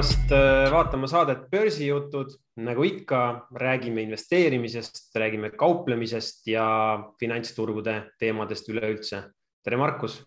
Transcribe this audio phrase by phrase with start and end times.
[0.00, 2.30] tulemast äh, vaatama saadet Börsijutud.
[2.56, 9.22] nagu ikka, räägime investeerimisest, räägime kauplemisest ja finantsturgude teemadest üleüldse.
[9.64, 10.24] tere, Markus.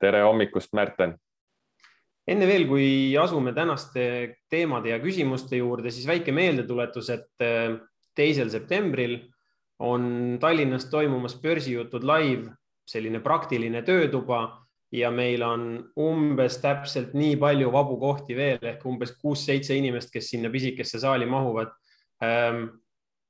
[0.00, 1.16] tere hommikust, Märten.
[2.28, 7.74] enne veel, kui asume tänaste teemade ja küsimuste juurde, siis väike meeldetuletus, et äh,
[8.14, 9.18] teisel septembril
[9.78, 12.54] on Tallinnas toimumas Börsijutud live,
[12.86, 15.64] selline praktiline töötuba ja meil on
[16.00, 21.26] umbes täpselt nii palju vabu kohti veel ehk umbes kuus-seitse inimest, kes sinna pisikesse saali
[21.28, 21.74] mahuvad.
[22.24, 22.64] Ehm,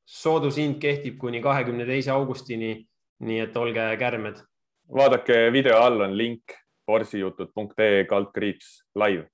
[0.08, 2.84] soodushind kehtib kuni kahekümne teise augustini.
[3.18, 4.36] nii et olge kärmed.
[4.94, 6.54] vaadake video all on link
[6.86, 9.26] borsijutud.ee kaldkriips live.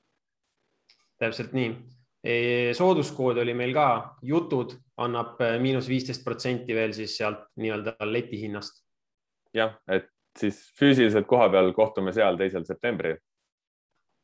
[1.19, 1.77] täpselt nii.
[2.25, 8.83] E, sooduskood oli meil ka jutud, annab miinus viisteist protsenti veel siis sealt nii-öelda letihinnast.
[9.55, 13.17] jah, et siis füüsiliselt koha peal kohtume seal teisel septembril.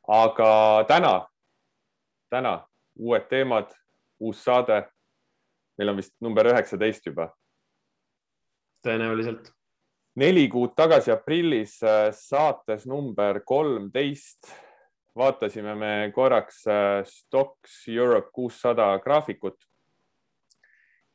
[0.08, 1.28] aga täna,
[2.30, 2.55] täna
[2.98, 3.70] uued teemad,
[4.20, 4.83] uus saade.
[5.78, 7.30] meil on vist number üheksateist juba.
[8.86, 9.52] tõenäoliselt.
[10.17, 14.52] neli kuud tagasi aprillis äh, saates number kolmteist
[15.17, 19.70] vaatasime me korraks äh, Stocks Europe kuussada graafikut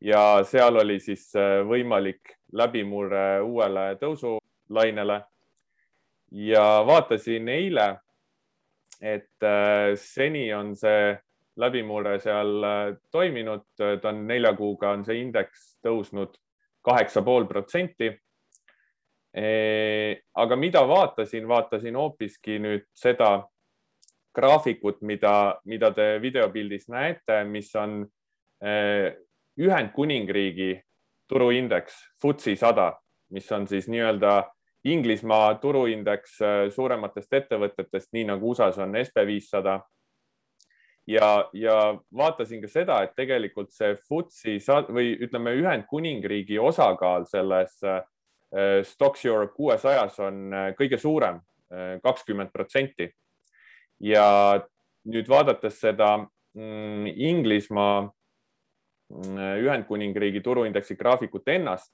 [0.01, 4.37] ja seal oli siis äh, võimalik läbimurre uuele tõusu
[4.69, 5.21] lainele.
[6.31, 7.95] ja vaatasin eile,
[9.01, 11.15] et äh, seni on see
[11.55, 16.35] läbimurre seal äh, toiminud, ta on nelja kuuga on see indeks tõusnud
[16.85, 18.11] kaheksa pool protsenti.
[20.33, 23.43] aga mida vaatasin, vaatasin hoopiski nüüd seda
[24.35, 28.03] graafikut, mida, mida te videopildis näete, mis on
[28.63, 29.15] äh,
[29.55, 30.73] Ühendkuningriigi
[31.31, 32.89] turuindeks FTSE sada,
[33.31, 34.33] mis on siis nii-öelda
[34.85, 39.79] Inglismaa turuindeks äh, suurematest ettevõtetest, nii nagu USA-s on SB viissada.
[41.07, 48.01] ja, ja vaatasin ka seda, et tegelikult see FTSE või ütleme, Ühendkuningriigi osakaal selles äh,
[48.83, 51.41] Stocks Europe kuuesajas on äh, kõige suurem,
[52.03, 53.09] kakskümmend protsenti.
[53.99, 54.61] ja
[55.09, 56.17] nüüd vaadates seda
[56.53, 61.91] mm, Inglismaa mm, Ühendkuningriigi turuindeksi graafikut ennast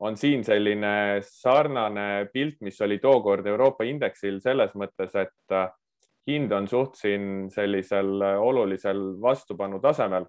[0.00, 5.70] on siin selline sarnane pilt, mis oli tookord Euroopa indeksil selles mõttes, et äh,
[6.28, 10.28] hind on suht siin sellisel äh, olulisel vastupanu tasemel,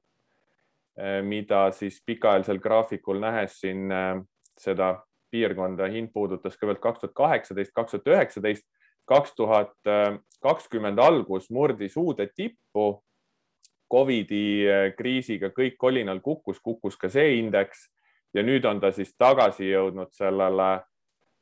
[1.00, 3.92] äh, mida siis pikaajalisel graafikul nähes siin
[4.58, 4.96] seda
[5.32, 8.64] piirkonda hind puudutas kõigepealt kaks tuhat kaheksateist, kaks tuhat üheksateist,
[9.08, 9.90] kaks tuhat
[10.44, 13.04] kakskümmend algus murdis uude tippu.
[13.88, 14.68] Covidi
[14.98, 17.86] kriisiga kõik kolinal kukkus, kukkus ka see indeks
[18.34, 20.72] ja nüüd on ta siis tagasi jõudnud sellele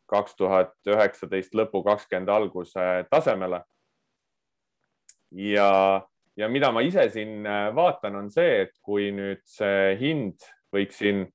[0.10, 3.64] kaks tuhat üheksateist lõpu, kakskümmend alguse tasemele.
[5.32, 6.02] ja,
[6.38, 11.02] ja mida ma ise siin äh, vaatan, on see, et kui nüüd see hind võiks
[11.02, 11.26] siin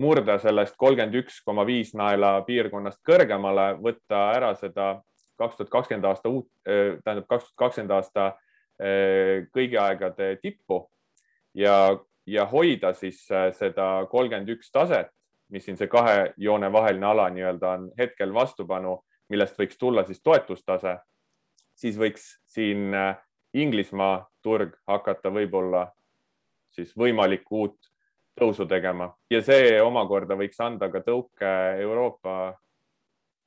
[0.00, 4.94] murda sellest kolmkümmend üks koma viis naela piirkonnast kõrgemale, võtta ära seda
[5.40, 10.84] kaks tuhat kakskümmend aasta uut, äh, tähendab kaks tuhat kakskümmend aasta äh, kõigi aegade tippu
[11.58, 15.10] ja ja hoida siis äh, seda kolmkümmend üks taset,
[15.50, 20.22] mis siin see kahe joone vaheline ala nii-öelda on hetkel vastupanu, millest võiks tulla siis
[20.22, 20.98] toetustase,
[21.74, 23.16] siis võiks siin äh,
[23.54, 25.88] Inglismaa turg hakata võib-olla
[26.70, 27.90] siis võimalikku uut
[28.38, 31.50] tõusu tegema ja see omakorda võiks anda ka tõuke
[31.82, 32.54] Euroopa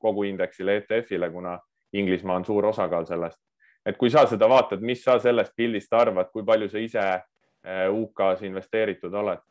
[0.04, 1.56] koguindeksile, ETF-ile, kuna
[1.96, 3.40] Inglismaa on suur osakaal sellest.
[3.86, 7.02] et kui sa seda vaatad, mis sa sellest pildist arvad, kui palju sa ise
[7.64, 9.42] UK-s investeeritud oled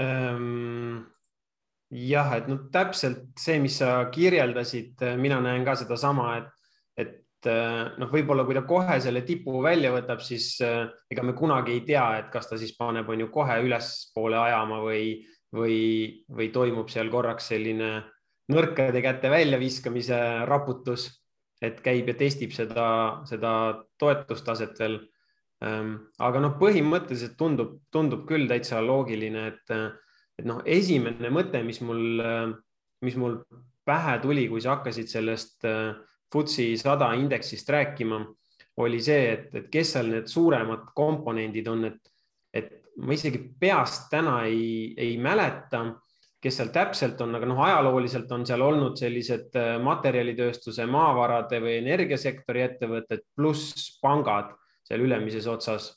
[0.00, 1.04] ähm,?
[1.88, 6.50] jah, et noh, täpselt see, mis sa kirjeldasid, äh, mina näen ka sedasama, et,
[7.00, 11.78] et äh, noh, võib-olla kui ta kohe selle tipu välja võtab, siis ega me kunagi
[11.78, 15.14] ei tea, et kas ta siis paneb, on ju kohe ülespoole ajama või,
[15.56, 15.78] või,
[16.28, 17.92] või toimub seal korraks selline
[18.52, 21.08] nõrkade käte väljaviskamise raputus,
[21.64, 22.88] et käib ja testib seda,
[23.28, 23.52] seda
[24.00, 25.17] toetustaset veel Ehm,
[25.60, 29.72] aga noh, põhimõtteliselt tundub, tundub küll täitsa loogiline, et,
[30.38, 32.22] et noh, esimene mõte, mis mul,
[33.02, 33.40] mis mul
[33.88, 35.94] pähe tuli, kui sa hakkasid sellest äh,
[36.28, 38.20] FTSE sada indeksist rääkima,
[38.84, 42.12] oli see, et, et kes seal need suuremad komponendid on, et,
[42.54, 42.68] et
[43.02, 45.86] ma isegi peast täna ei, ei mäleta,
[46.38, 51.78] kes seal täpselt on, aga noh, ajalooliselt on seal olnud sellised äh, materjalitööstuse, maavarade või
[51.80, 54.52] energiasektori ettevõtted pluss pangad
[54.88, 55.94] seal ülemises otsas.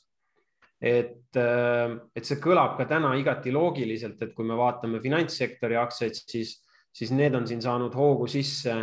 [0.82, 6.16] et, äh, et see kõlab ka täna igati loogiliselt, et kui me vaatame finantssektori aktsiaid,
[6.26, 6.56] siis,
[6.90, 8.74] siis need on siin saanud hoogu sisse.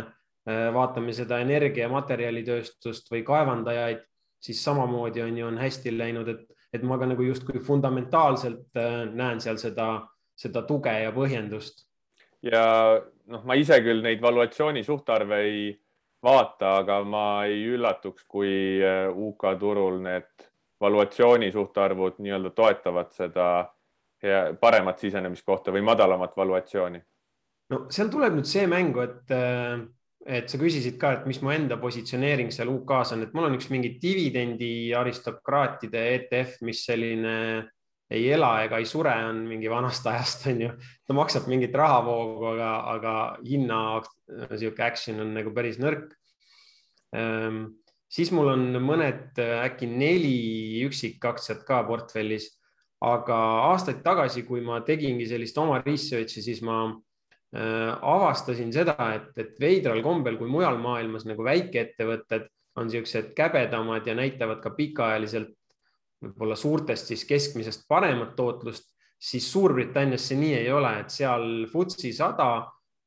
[0.48, 4.00] Äh, vaatame seda energia, materjalitööstust või kaevandajaid,
[4.40, 9.02] siis samamoodi on ju, on hästi läinud, et, et ma ka nagu justkui fundamentaalselt äh,
[9.12, 9.90] näen seal seda,
[10.32, 11.84] seda tuge ja põhjendust.
[12.40, 12.64] ja
[13.28, 15.60] noh, ma ise küll neid valuatsiooni suhtarve ei
[16.22, 20.48] vaata, aga ma ei üllatuks, kui äh, UK turul need
[20.80, 23.46] valuatsiooni suhtarvud nii-öelda toetavad seda
[24.60, 27.00] paremat sisenemiskohta või madalamat valuatsiooni?
[27.72, 29.80] no seal tuleb nüüd see mängu, et äh,
[30.26, 33.56] et sa küsisid ka, et mis mu enda positsioneering seal UK-s on, et mul on
[33.56, 37.36] üks mingi dividendi aristokraatide ETF, mis selline
[38.10, 40.70] ei ela ega ei sure, on mingi vanast ajast, on ju.
[41.06, 43.12] ta maksab mingit rahavoogu, aga, aga
[43.46, 43.82] hinna
[44.50, 46.10] niisugune action on nagu päris nõrk
[47.16, 47.66] ehm,.
[48.10, 52.50] siis mul on mõned äkki neli üksikaktsiat ka portfellis,
[53.00, 53.36] aga
[53.70, 56.82] aastaid tagasi, kui ma tegingi sellist oma research'i, siis ma
[57.50, 62.44] Äh, avastasin seda, et, et veidral kombel, kui mujal maailmas nagu väikeettevõtted
[62.78, 65.50] on niisugused käbedamad ja näitavad ka pikaajaliselt
[66.20, 68.90] võib-olla suurtest siis keskmisest paremat tootlust,
[69.20, 72.50] siis Suurbritannias see nii ei ole, et seal FTSE sada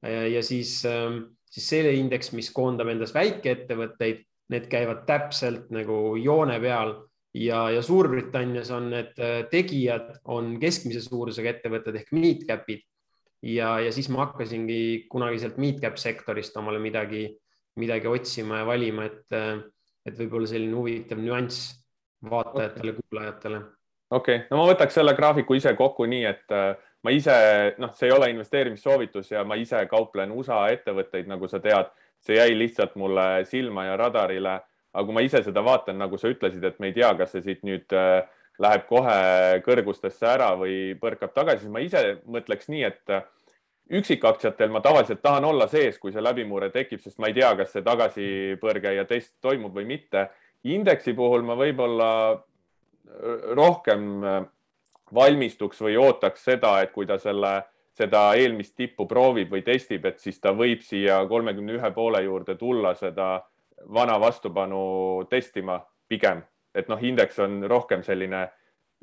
[0.06, 4.24] äh, ja siis, ähm, siis see indeks, mis koondab endas väikeettevõtteid,
[4.54, 6.98] need käivad täpselt nagu joone peal.
[7.33, 12.83] Ja, ja Suurbritannias on need äh, tegijad, on keskmise suurusega ettevõtted ehk mid-cap'id.
[13.44, 17.25] Ja, ja siis ma hakkasingi kunagi sealt meetcap sektorist omale midagi,
[17.81, 19.33] midagi otsima ja valima, et,
[20.06, 21.74] et võib-olla selline huvitav nüanss
[22.30, 23.62] vaatajatele okay., kuulajatele.
[24.10, 27.36] okei okay., no ma võtaks selle graafiku ise kokku nii, et äh, ma ise,
[27.81, 31.92] noh, see ei ole investeerimissoovitus ja ma ise kauplen USA ettevõtteid, nagu sa tead,
[32.24, 34.62] see jäi lihtsalt mulle silma ja radarile.
[34.94, 37.42] aga kui ma ise seda vaatan, nagu sa ütlesid, et me ei tea, kas see
[37.42, 38.22] siit nüüd äh,
[38.62, 43.16] läheb kohe kõrgustesse ära või põrkab tagasi, siis ma ise mõtleks nii, et
[43.94, 47.74] üksikaktsiatel ma tavaliselt tahan olla sees, kui see läbimurre tekib, sest ma ei tea, kas
[47.74, 50.30] see tagasipõrge ja test toimub või mitte.
[50.63, 52.10] Indeksi puhul ma võib-olla
[53.54, 54.24] rohkem
[55.13, 57.51] valmistuks või ootaks seda, et kui ta selle,
[57.94, 62.56] seda eelmist tippu proovib või testib, et siis ta võib siia kolmekümne ühe poole juurde
[62.56, 63.36] tulla seda
[63.94, 65.77] vana vastupanu testima
[66.07, 66.42] pigem
[66.75, 68.48] et noh, indeks on rohkem selline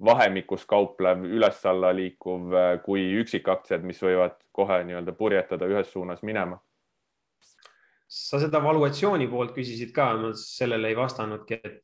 [0.05, 6.59] vahemikus kauplev, üles-alla liikuv äh, kui üksikaktsiad, mis võivad kohe nii-öelda purjetada ühes suunas minema.
[8.11, 11.77] Sa seda valuatsiooni poolt küsisid ka, ma sellele ei vastanudki, et,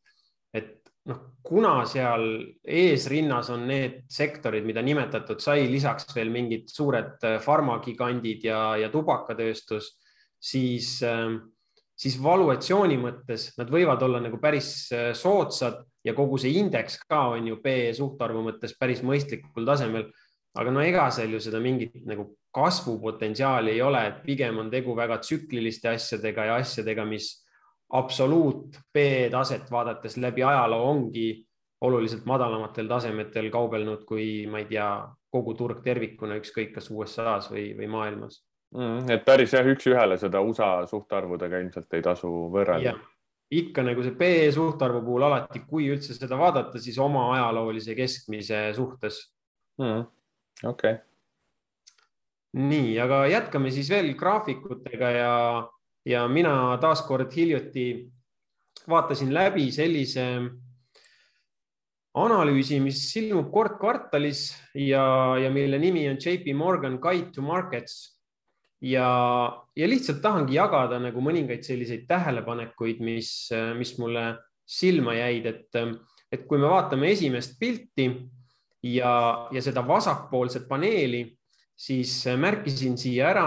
[0.56, 0.73] et
[1.06, 2.26] noh, kuna seal
[2.67, 8.90] eesrinnas on need sektorid, mida nimetatud sai, lisaks veel mingid suured äh, farmagigandid ja, ja
[8.90, 9.93] tubakatööstus,
[10.43, 11.38] siis äh,
[11.96, 17.23] siis valuatsiooni mõttes nad võivad olla nagu päris äh, soodsad ja kogu see indeks ka
[17.34, 20.11] on ju PE suhtarvu mõttes päris mõistlikul tasemel.
[20.56, 24.97] aga no ega seal ju seda mingit nagu kasvupotentsiaali ei ole, et pigem on tegu
[24.97, 27.29] väga tsükliliste asjadega ja asjadega, mis
[27.93, 31.29] absoluut PE taset vaadates läbi ajaloo ongi
[31.87, 34.88] oluliselt madalamatel tasemetel kaubelnud kui ma ei tea,
[35.31, 38.41] kogu turg tervikuna, ükskõik kas USA-s või, või maailmas
[38.75, 39.11] mm,.
[39.12, 42.97] et päris jah, üks-ühele seda USA suhtarvudega ilmselt ei tasu võrrelda.
[43.52, 48.70] ikka nagu see PE suhtarvu puhul alati, kui üldse seda vaadata, siis oma ajaloolise keskmise
[48.79, 49.20] suhtes
[49.82, 50.09] mm,.
[50.64, 51.04] okei okay.
[52.56, 55.32] Nii, aga jätkame siis veel graafikutega ja,
[56.08, 57.86] ja mina taaskord hiljuti
[58.88, 60.25] vaatasin läbi sellise
[62.16, 64.48] analüüsi, mis ilmub kord kvartalis
[64.78, 65.04] ja,
[65.40, 68.14] ja mille nimi on JP Morgan Guide to Markets.
[68.80, 69.08] Ja,
[69.76, 73.30] ja lihtsalt tahangi jagada nagu mõningaid selliseid tähelepanekuid, mis,
[73.76, 74.26] mis mulle
[74.68, 75.78] silma jäid, et,
[76.32, 78.10] et kui me vaatame esimest pilti
[78.84, 79.12] ja,
[79.52, 81.25] ja seda vasakpoolset paneeli,
[81.76, 83.47] siis märkisin siia ära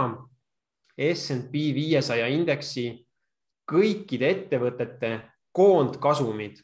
[1.00, 2.92] SNP viiesaja indeksi
[3.70, 5.14] kõikide ettevõtete
[5.56, 6.60] koondkasumid.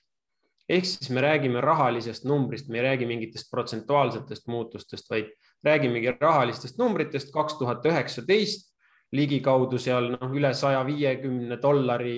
[0.66, 5.30] Ehk siis me räägime rahalisest numbrist, me ei räägi mingitest protsentuaalsetest muutustest, vaid
[5.66, 8.72] räägimegi rahalistest numbritest, kaks tuhat üheksateist
[9.14, 12.18] ligikaudu seal noh, üle saja viiekümne dollari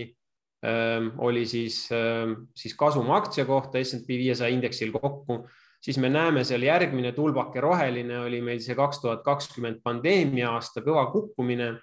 [0.66, 5.44] ähm, oli siis ähm,, siis kasum aktsia kohta SNP viiesaja indeksil kokku,
[5.82, 10.82] siis me näeme seal järgmine tulbake roheline oli meil see kaks tuhat kakskümmend pandeemia aasta
[10.86, 11.74] kõva kukkumine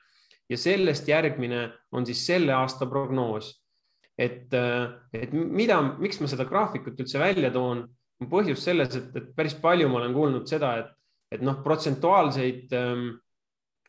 [0.51, 3.61] ja sellest järgmine on siis selle aasta prognoos.
[4.19, 4.53] et,
[5.13, 7.81] et mida, miks ma seda graafikut üldse välja toon,
[8.23, 10.93] on põhjus selles, et, et päris palju ma olen kuulnud seda, et
[11.35, 13.09] et noh, protsentuaalseid ähm,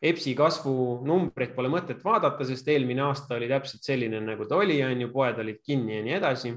[0.06, 5.06] EPS-i kasvunumbreid pole mõtet vaadata, sest eelmine aasta oli täpselt selline, nagu ta oli, on
[5.06, 6.54] ju, poed olid kinni ja nii edasi.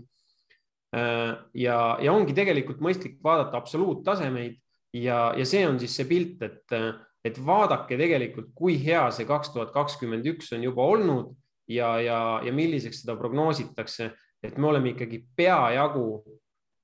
[0.97, 4.57] Äh, ja, ja ongi tegelikult mõistlik vaadata absoluuttasemeid
[4.97, 6.77] ja, ja see on siis see pilt, et,
[7.25, 11.35] et vaadake tegelikult, kui hea see kaks tuhat kakskümmend üks on juba olnud
[11.69, 14.13] ja, ja, ja milliseks seda prognoositakse.
[14.43, 16.23] et me oleme ikkagi peajagu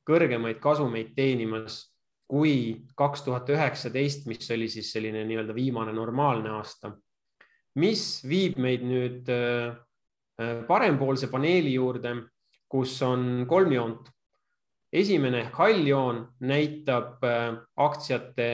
[0.04, 1.94] kõrgemaid kasumeid teenimas
[2.28, 6.92] kui kaks tuhat üheksateist, mis oli siis selline nii-öelda viimane normaalne aasta.
[7.74, 9.74] mis viib meid nüüd äh,
[10.68, 12.14] parempoolse paneeli juurde,
[12.68, 14.10] kus on kolm joont.
[14.92, 18.48] esimene ehk hall joon näitab äh, aktsiate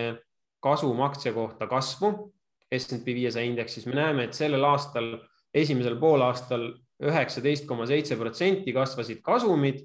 [0.60, 2.32] kasum aktsia kohta kasvu
[2.78, 3.86] SNP viiesaja indeksis.
[3.86, 5.18] me näeme, et sellel aastal,
[5.54, 6.70] esimesel poolaastal
[7.02, 9.82] üheksateist koma seitse protsenti kasvasid kasumid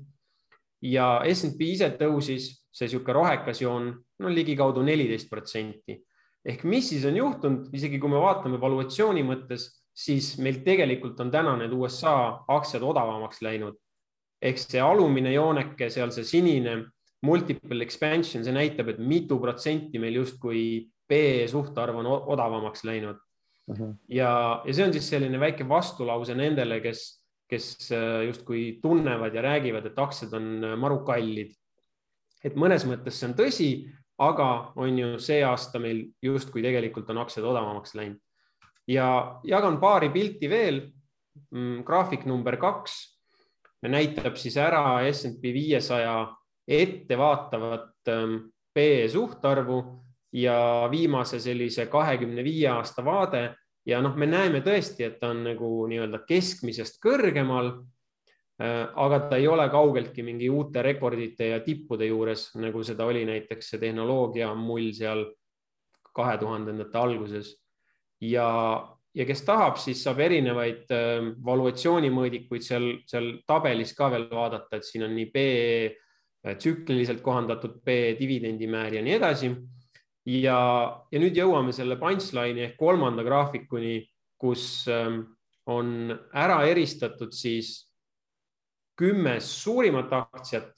[0.84, 6.02] ja SNP ise tõusis, see niisugune rohekas joon, no ligikaudu neliteist protsenti.
[6.46, 9.66] ehk mis siis on juhtunud, isegi kui me vaatame valuatsiooni mõttes,
[9.96, 13.80] siis meil tegelikult on täna need USA aktsiad odavamaks läinud.
[14.46, 16.78] Ehk see alumine jooneke, seal see sinine
[17.26, 23.78] multiple expansion, see näitab, et mitu protsenti meil justkui PE suhtarv on odavamaks läinud uh.
[23.78, 23.94] -huh.
[24.10, 27.06] ja, ja see on siis selline väike vastulause nendele, kes
[27.50, 31.54] kes äh, justkui tunnevad ja räägivad, et aktsiad on äh, maru kallid.
[32.46, 33.70] et mõnes mõttes see on tõsi,
[34.22, 38.20] aga on ju see aasta meil justkui tegelikult on aktsiad odavamaks läinud.
[38.88, 40.86] ja jagan paari pilti veel.
[41.52, 43.15] Mm, graafik number kaks
[43.92, 46.16] näitab siis ära SNP viiesaja
[46.68, 48.38] ettevaatavat ähm,
[48.74, 49.82] PE suhtarvu
[50.36, 53.44] ja viimase sellise kahekümne viie aasta vaade
[53.86, 57.72] ja noh, me näeme tõesti, et ta on nagu nii-öelda keskmisest kõrgemal.
[58.56, 63.26] Äh, aga ta ei ole kaugeltki mingi uute rekordite ja tippude juures, nagu seda oli
[63.28, 65.26] näiteks see tehnoloogia mull seal
[66.16, 67.56] kahe tuhandendate alguses.
[68.24, 68.48] ja,
[69.16, 74.88] ja kes tahab, siis saab erinevaid äh, valuatsioonimõõdikuid seal, seal tabelis ka veel vaadata, et
[74.88, 75.88] siin on nii PE,
[76.46, 79.54] äh, tsükliliselt kohandatud PE dividendimäär ja nii edasi
[80.26, 80.60] ja,
[81.12, 84.00] ja nüüd jõuame selle punchline'i ehk kolmanda graafikuni,
[84.42, 85.22] kus ähm,
[85.72, 87.78] on ära eristatud siis
[88.98, 90.72] kümme suurimat aktsiat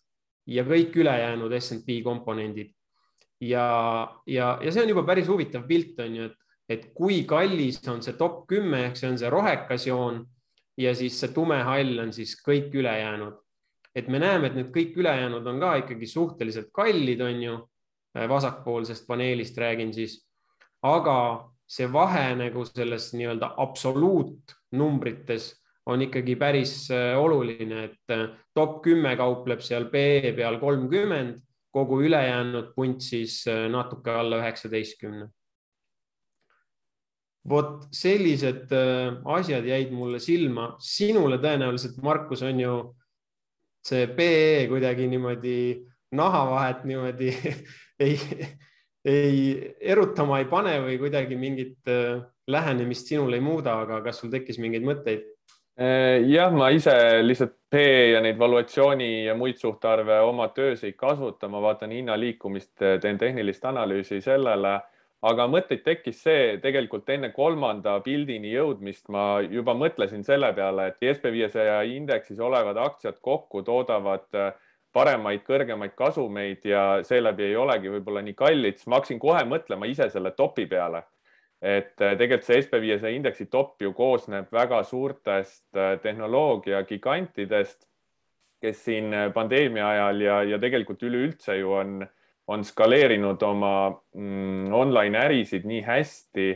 [0.47, 2.73] ja kõik ülejäänud SNP komponendid.
[3.41, 3.65] ja,
[4.25, 6.37] ja, ja see on juba päris huvitav pilt, on ju, et,
[6.69, 10.25] et kui kallis on see top kümme ehk see on see rohekas joon
[10.77, 13.33] ja siis see tumehall on siis kõik ülejäänud.
[13.95, 17.57] et me näeme, et need kõik ülejäänud on ka ikkagi suhteliselt kallid, on ju
[18.17, 20.17] Äh, vasakpoolsest paneelist räägin siis,
[20.81, 25.51] aga see vahe nagu selles nii-öelda absoluutnumbrites
[25.85, 31.99] on ikkagi päris äh, oluline, et äh, top kümme kaupleb seal PE peal kolmkümmend, kogu
[32.07, 35.27] ülejäänud punt siis natuke alla üheksateistkümne.
[37.47, 38.73] Vot sellised
[39.37, 42.73] asjad jäid mulle silma, sinule tõenäoliselt, Markus, on ju
[43.87, 45.59] see PE kuidagi niimoodi
[46.11, 47.31] nahavahet niimoodi
[48.05, 48.19] ei,
[49.05, 54.31] ei erutama ei pane või kuidagi mingit äh, lähenemist sinul ei muuda, aga kas sul
[54.31, 55.25] tekkis mingeid mõtteid?
[55.77, 57.81] Äh, jah, ma ise lihtsalt P
[58.13, 63.19] ja neid valuatsiooni ja muid suhtarve oma töös ei kasuta, ma vaatan hinna liikumist, teen
[63.19, 64.77] tehnilist analüüsi sellele,
[65.25, 71.09] aga mõtteid tekkis see tegelikult enne kolmanda pildini jõudmist, ma juba mõtlesin selle peale, et
[71.15, 74.53] SB viiesaja indeksis olevad aktsiad kokku toodavad äh,
[74.93, 79.89] paremaid, kõrgemaid kasumeid ja seeläbi ei olegi võib-olla nii kallid, siis ma hakkasin kohe mõtlema
[79.89, 81.03] ise selle topi peale.
[81.61, 87.87] et äh, tegelikult see SB viiesaja indeksi top ju koosneb väga suurtest äh, tehnoloogia gigantidest,
[88.61, 92.07] kes siin pandeemia ajal ja, ja tegelikult üleüldse ju on,
[92.47, 93.73] on skaleerinud oma
[94.15, 96.47] mm, online ärisid nii hästi,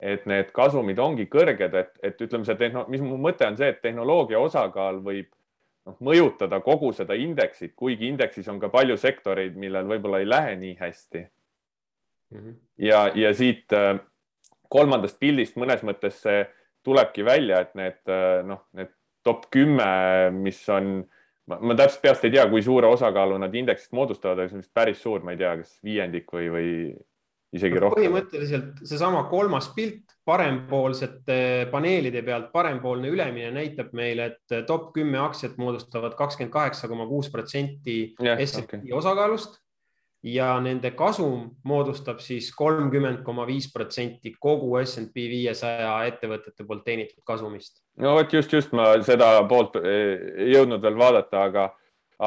[0.00, 3.70] et need kasumid ongi kõrged, et, et ütleme, see tehno-, mis mu mõte on see,
[3.72, 5.30] et tehnoloogia osakaal võib
[5.86, 10.56] noh, mõjutada kogu seda indeksit, kuigi indeksis on ka palju sektoreid, millel võib-olla ei lähe
[10.60, 12.38] nii hästi mm.
[12.38, 12.54] -hmm.
[12.88, 13.98] ja, ja siit äh,
[14.68, 16.44] kolmandast pildist mõnes mõttes see
[16.84, 18.92] tulebki välja, et need äh, noh, need
[19.26, 21.00] top kümme, mis on,
[21.46, 24.74] ma täpselt peast ei tea, kui suure osakaalu nad indeksist moodustavad, aga see on vist
[24.74, 26.70] päris suur, ma ei tea, kas viiendik või, või
[27.56, 28.02] isegi rohkem.
[28.02, 31.38] põhimõtteliselt seesama kolmas pilt parempoolsete
[31.70, 37.30] paneelide pealt, parempoolne ülemine näitab meile, et top kümme aktsiat moodustavad kakskümmend kaheksa koma kuus
[37.32, 38.92] protsenti SEB okay.
[38.98, 39.60] osakaalust
[40.26, 47.22] ja nende kasum moodustab siis kolmkümmend koma viis protsenti kogu SNP viiesaja ettevõtete poolt teenitud
[47.24, 47.82] kasumist.
[48.02, 51.66] no vot just, just ma seda poolt ei jõudnud veel vaadata, aga,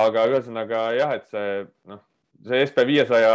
[0.05, 2.03] aga ühesõnaga jah, et see noh,
[2.47, 3.33] see SB viiesaja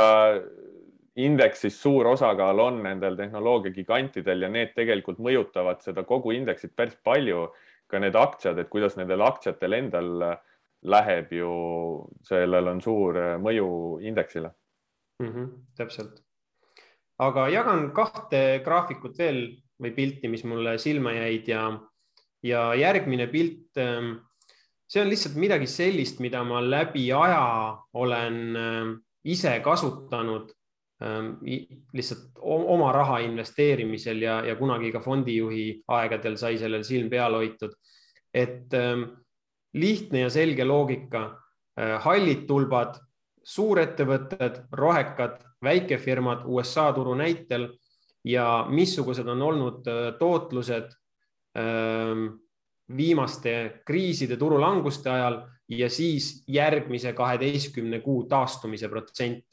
[1.14, 6.96] indeksis suur osakaal on nendel tehnoloogia gigantidel ja need tegelikult mõjutavad seda kogu indeksit päris
[7.04, 7.50] palju.
[7.86, 10.22] ka need aktsiad, et kuidas nendel aktsiatel endal
[10.84, 11.50] läheb ju,
[12.26, 13.68] sellel on suur mõju
[14.04, 14.50] indeksile
[15.22, 15.30] mm.
[15.30, 16.20] -hmm, täpselt.
[17.18, 19.40] aga jagan kahte graafikut veel
[19.80, 21.64] või pilti, mis mulle silma jäid ja,
[22.42, 24.18] ja järgmine pilt ähm,
[24.88, 28.92] see on lihtsalt midagi sellist, mida ma läbi aja olen äh,
[29.24, 30.52] ise kasutanud
[31.02, 31.34] ähm,
[31.92, 37.74] lihtsalt oma raha investeerimisel ja, ja kunagi ka fondijuhi aegadel sai sellel silm peal hoitud.
[38.34, 39.23] et ähm,
[39.74, 41.24] lihtne ja selge loogika,
[41.78, 42.98] äh, hallid tulbad,
[43.44, 47.68] suurettevõtted, rohekad, väikefirmad USA turu näitel
[48.24, 50.94] ja missugused on olnud äh, tootlused
[51.58, 52.28] ähm,
[52.96, 59.44] viimaste kriiside turulanguste ajal ja siis järgmise kaheteistkümne kuu taastumise protsent.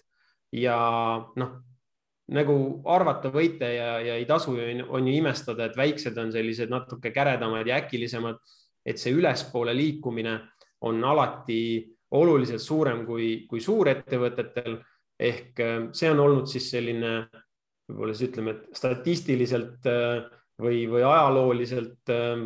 [0.52, 0.76] ja
[1.40, 1.52] noh,
[2.36, 2.56] nagu
[2.92, 4.58] arvata võite ja, ja ei tasu,
[4.90, 8.42] on ju imestada, et väiksed on sellised natuke käredamad ja äkilisemad,
[8.86, 10.38] et see ülespoole liikumine
[10.88, 11.62] on alati
[12.18, 14.80] oluliselt suurem kui, kui suurettevõtetel
[15.22, 17.14] ehk äh, see on olnud siis selline
[17.92, 20.24] võib-olla siis ütleme, et statistiliselt äh,
[20.62, 22.44] või, või ajalooliselt äh,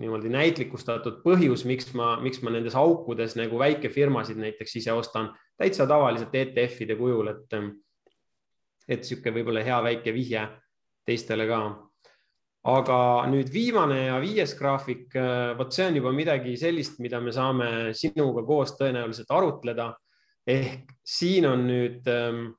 [0.00, 5.30] niimoodi näitlikustatud põhjus, miks ma, miks ma nendes aukudes nagu väikefirmasid näiteks ise ostan
[5.60, 7.54] täitsa tavaliselt ETF-ide kujul, et,
[8.88, 10.48] et sihuke võib-olla hea väike vihje
[11.06, 11.60] teistele ka.
[12.64, 15.12] Aga nüüd viimane ja viies graafik,
[15.58, 19.92] vot see on juba midagi sellist, mida me saame sinuga koos tõenäoliselt arutleda.
[20.46, 22.50] ehk siin on nüüd ähm,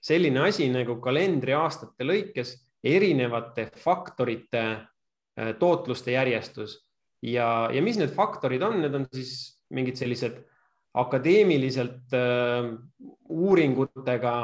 [0.00, 2.54] selline asi nagu kalendriaastate lõikes
[2.84, 6.78] erinevate faktorite äh, tootluste järjestus
[7.24, 9.34] ja, ja mis need faktorid on, need on siis
[9.74, 10.42] mingid sellised
[11.00, 12.70] akadeemiliselt äh,
[13.32, 14.34] uuringutega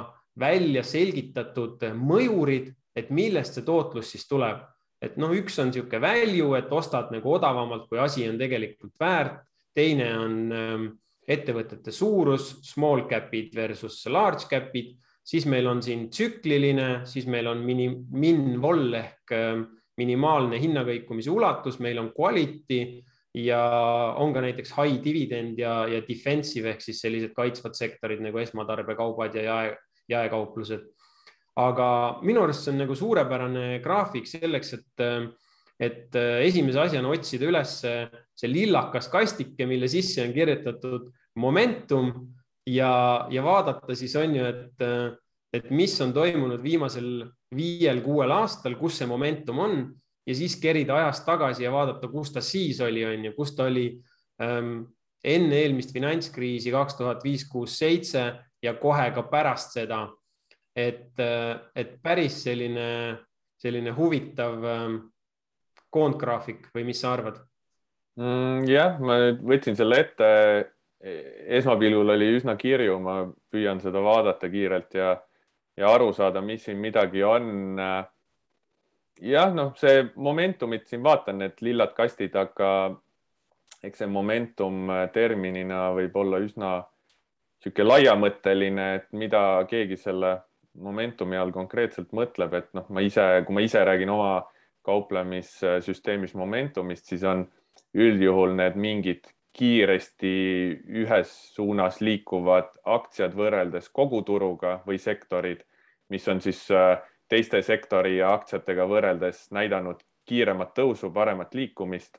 [0.41, 4.63] välja selgitatud mõjurid, et millest see tootlus siis tuleb.
[5.01, 9.47] Et noh, üks on niisugune value, et ostad nagu odavamalt, kui asi on tegelikult väärt.
[9.75, 10.87] teine on äh,
[11.31, 17.63] ettevõtete suurus, small cap'id versus large cap'id, siis meil on siin tsükliline, siis meil on
[17.65, 19.63] mini, min-vol ehk äh,
[20.01, 22.81] minimaalne hinnakõikumise ulatus, meil on quality
[23.37, 23.61] ja
[24.19, 29.37] on ka näiteks high dividend ja, ja defensive ehk siis sellised kaitsvad sektorid nagu esmatarbekaubad
[29.39, 29.77] ja jae,
[30.11, 30.89] jaekauplused.
[31.69, 31.87] Aga
[32.27, 35.05] minu arust see on nagu suurepärane graafik selleks, et,
[35.81, 42.13] et esimese asjana otsida üles see lillakas kastike, mille sisse on kirjutatud momentum
[42.67, 44.87] ja, ja vaadata siis on ju, et,
[45.57, 47.25] et mis on toimunud viimasel
[47.57, 49.83] viiel-kuuel aastal, kus see momentum on
[50.27, 53.67] ja siis kerida ajas tagasi ja vaadata, kus ta siis oli, on ju, kus ta
[53.71, 53.89] oli
[54.43, 54.85] ähm,
[55.25, 58.25] enne eelmist finantskriisi kaks tuhat viis, kuus, seitse
[58.63, 60.07] ja kohe ka pärast seda.
[60.77, 61.23] Et,
[61.75, 62.89] et päris selline,
[63.61, 64.99] selline huvitav ähm,
[65.91, 67.41] koondgraafik või mis sa arvad
[68.17, 68.69] mm,?
[68.71, 70.29] jah, ma nüüd võtsin selle ette.
[71.01, 75.15] esmapilgul oli üsna kirju, ma püüan seda vaadata kiirelt ja
[75.81, 77.81] ja aru saada, mis siin midagi on.
[79.21, 82.71] jah, noh, see momentumit siin vaatan, need lillad kastid, aga
[83.83, 90.39] eks see momentum terminina võib olla üsna niisugune laiamõtteline, et mida keegi selle
[90.81, 94.35] momentumi all konkreetselt mõtleb, et noh, ma ise, kui ma ise räägin oma
[94.87, 97.45] kauplemissüsteemis momentumist, siis on
[97.95, 100.31] üldjuhul need mingid kiiresti
[101.03, 105.67] ühes suunas liikuvad aktsiad võrreldes kogu turuga või sektorid
[106.11, 112.19] mis on siis äh, teiste sektori ja aktsiatega võrreldes näidanud kiiremat tõusu, paremat liikumist.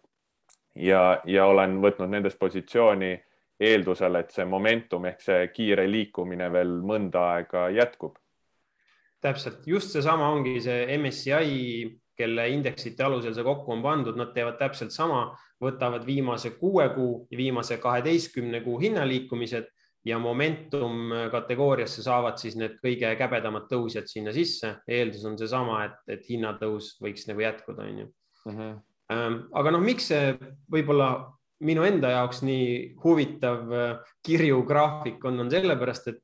[0.76, 3.12] ja, ja olen võtnud nendes positsiooni
[3.60, 8.16] eeldusel, et see momentum ehk see kiire liikumine veel mõnda aega jätkub.
[9.22, 14.60] Täpselt, just seesama ongi see MSCI, kelle indeksite alusel see kokku on pandud, nad teevad
[14.60, 15.30] täpselt sama,
[15.62, 19.70] võtavad viimase kuue kuu ja viimase kaheteistkümne kuu hinnaliikumised
[20.06, 24.76] ja momentum kategooriasse saavad siis need kõige käbedamad tõusjad sinna sisse.
[24.88, 28.08] eeldus on seesama, et, et hinnatõus võiks nagu jätkuda, on ju.
[28.50, 28.72] Mhm.
[29.12, 30.34] Ähm, aga noh, miks see
[30.72, 31.12] võib-olla
[31.68, 32.68] minu enda jaoks nii
[33.04, 36.24] huvitav äh, kirju graafik on, on sellepärast, et,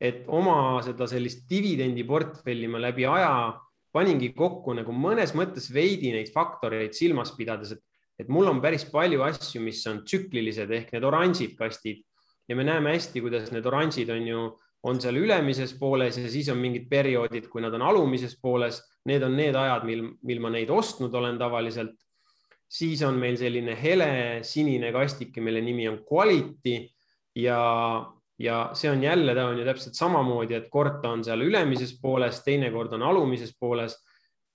[0.00, 3.54] et oma seda sellist dividendiportfelli ma läbi aja
[3.94, 7.82] paningi kokku nagu mõnes mõttes veidi neid faktoreid silmas pidades, et,
[8.18, 12.02] et mul on päris palju asju, mis on tsüklilised ehk need oranžid kastid.
[12.50, 14.40] Ja me näeme hästi, kuidas need oranžid on ju,
[14.84, 19.22] on seal ülemises pooles ja siis on mingid perioodid, kui nad on alumises pooles, need
[19.24, 21.94] on need ajad, mil, mil ma neid ostnud olen tavaliselt.
[22.74, 26.90] siis on meil selline hele sinine kastike, mille nimi on quality.
[27.38, 27.58] Ja,
[28.38, 31.94] ja see on jälle, ta on ju täpselt samamoodi, et kord ta on seal ülemises
[32.02, 33.94] pooles, teinekord on alumises pooles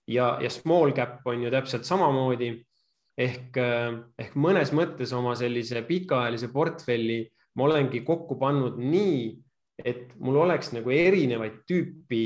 [0.07, 2.51] ja, ja small cap on ju täpselt samamoodi
[3.19, 3.59] ehk,
[4.19, 7.23] ehk mõnes mõttes oma sellise pikaajalise portfelli
[7.59, 9.33] ma olengi kokku pannud nii,
[9.79, 12.23] et mul oleks nagu erinevaid tüüpi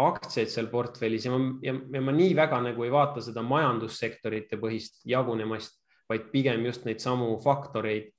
[0.00, 4.58] aktsiaid seal portfellis ja ma, ja, ja ma nii väga nagu ei vaata seda majandussektorite
[4.62, 5.76] põhist jagunemist,
[6.10, 8.10] vaid pigem just neid samu faktoreid.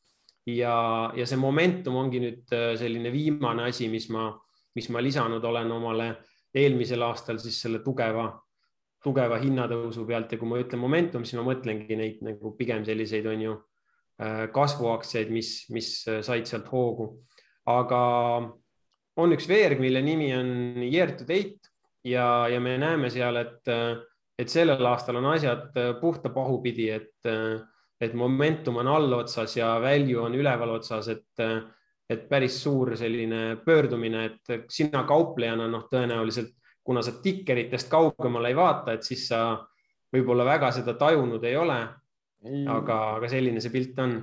[0.49, 0.75] Ja,
[1.15, 4.29] ja see momentum ongi nüüd äh, selline viimane asi, mis ma,
[4.77, 6.11] mis ma lisanud olen omale
[6.55, 8.27] eelmisel aastal siis selle tugeva,
[9.03, 13.27] tugeva hinnatõusu pealt ja kui ma ütlen momentum, siis ma mõtlengi neid nagu pigem selliseid,
[13.31, 13.57] on ju,
[14.21, 17.13] äh, kasvuaktsiaid, mis, mis said sealt hoogu.
[17.69, 17.99] aga
[19.21, 21.69] on üks veerg, mille nimi on year to date
[22.03, 23.69] ja, ja me näeme seal, et
[24.41, 27.61] et sellel aastal on asjad äh, puhta pahupidi, et, äh,
[28.01, 31.59] et momentum on allotsas ja value on üleval otsas, et, äh,
[32.09, 38.57] et päris suur selline pöördumine, et sina kauplejana noh, tõenäoliselt kuna sa tikkeritest kaugemale ei
[38.57, 39.41] vaata, et siis sa
[40.11, 41.81] võib-olla väga seda tajunud ei ole.
[42.67, 44.15] aga, aga selline see pilt on.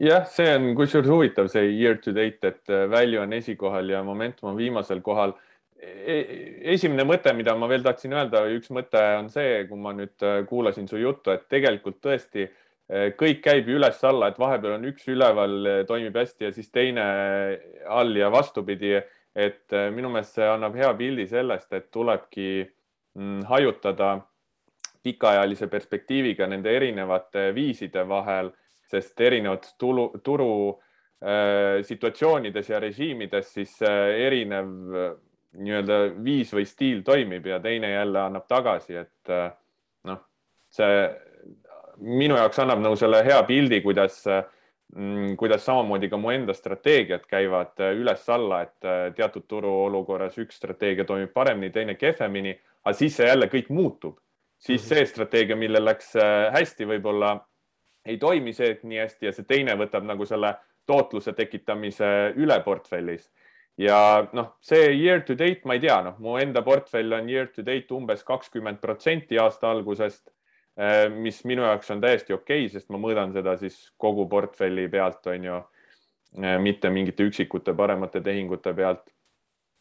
[0.00, 4.48] Jah, see on kusjuures huvitav, see year to date, et value on esikohal ja momentum
[4.48, 5.34] on viimasel kohal.
[5.76, 10.24] E-, esimene mõte, mida ma veel tahtsin öelda, üks mõte on see, kui ma nüüd
[10.24, 12.54] äh, kuulasin su juttu, et tegelikult tõesti äh,
[12.88, 17.06] kõik käib üles-alla, et vahepeal on üks üleval, äh, toimib hästi ja siis teine
[17.88, 19.00] all ja vastupidi.
[19.36, 22.64] et minu meelest see annab hea pildi sellest, et tulebki
[23.18, 24.22] mm, hajutada
[25.04, 28.48] pikaajalise perspektiiviga nende erinevate viiside vahel,
[28.88, 30.48] sest erinevates tulu, turu
[31.20, 34.72] äh, situatsioonides ja režiimides siis äh, erinev
[35.56, 39.50] nii-öelda viis või stiil toimib ja teine jälle annab tagasi, et äh,
[40.08, 40.22] noh,
[40.72, 40.98] see
[42.00, 44.20] minu jaoks annab nagu selle hea pildi, kuidas,
[44.94, 50.60] mm, kuidas samamoodi ka mu enda strateegiad käivad äh, üles-alla, et äh, teatud turuolukorras üks
[50.60, 52.54] strateegia toimib paremini, teine kehvemini,
[52.84, 54.18] aga siis see jälle kõik muutub,
[54.58, 54.88] siis mhm.
[54.88, 56.14] see strateegia, millel läks
[56.52, 57.36] hästi, võib-olla
[58.06, 60.54] ei toimi see nii hästi ja see teine võtab nagu selle
[60.86, 63.26] tootluse tekitamise üle portfellis.
[63.76, 63.98] Ja
[64.32, 67.64] noh, see year to date, ma ei tea, noh, mu enda portfell on year to
[67.66, 70.30] date umbes kakskümmend protsenti aasta algusest,
[71.08, 75.24] mis minu jaoks on täiesti okei okay,, sest ma mõõdan seda siis kogu portfelli pealt,
[75.32, 75.60] on ju,
[76.42, 79.08] eh, mitte mingite üksikute paremate tehingute pealt.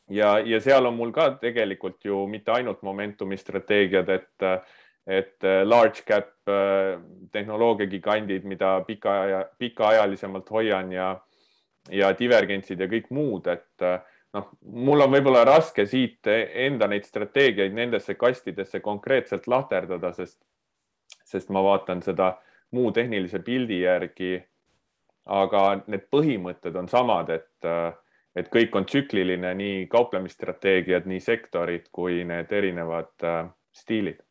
[0.10, 4.66] ja, ja seal on mul ka tegelikult ju mitte ainult momentumi strateegiad, et,
[5.08, 6.98] et large cap eh,
[7.32, 11.16] tehnoloogiagigandid, mida pika, pikaajalisemalt hoian ja
[11.92, 14.00] ja divergentsid ja kõik muud, et äh,
[14.36, 20.40] noh, mul on võib-olla raske siit enda neid strateegiaid nendesse kastidesse konkreetselt lahterdada, sest,
[21.36, 22.36] sest ma vaatan seda
[22.72, 24.36] muu tehnilise pildi järgi.
[25.26, 27.68] aga need põhimõtted on samad, et,
[28.38, 34.22] et kõik on tsükliline, nii kauplemisstrateegiad, nii sektorid kui need erinevad äh, stiilid.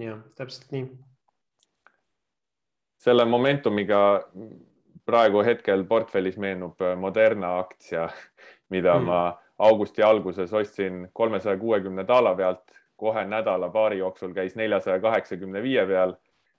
[0.00, 0.86] jah, täpselt nii.
[2.96, 4.00] selle momentumiga
[5.04, 8.08] praegu hetkel portfellis meenub äh, Moderna aktsia,
[8.72, 9.04] mida mm.
[9.04, 9.20] ma
[9.58, 12.63] augusti alguses ostsin kolmesaja kuuekümne daala pealt,
[12.96, 16.16] kohe nädala-paari jooksul käis neljasaja kaheksakümne viie peal.